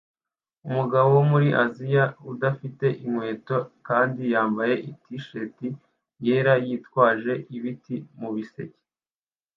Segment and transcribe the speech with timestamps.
[0.67, 3.57] Umugabo wo muri Aziya udafite inkweto
[3.87, 5.67] kandi yambaye t-shati
[6.25, 8.79] yera yitwaje ibiti mubiseke